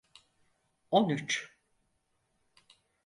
On 0.91 1.09
üç. 1.09 1.49